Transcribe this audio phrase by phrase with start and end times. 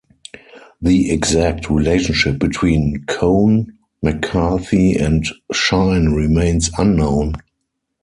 [0.81, 7.33] The exact relationship between Cohn, McCarthy and Schine remains unknown.